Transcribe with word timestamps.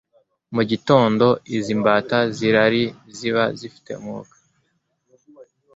Mu 0.55 0.61
gitondo, 0.71 1.25
izi 1.55 1.73
mbata 1.79 2.17
z’irari 2.35 2.83
ziba 3.17 3.43
zifite 3.59 3.91
umwuka 3.99 4.35